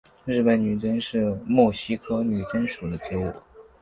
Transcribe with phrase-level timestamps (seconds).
[0.25, 3.31] 日本女贞是木犀科女贞属的植物。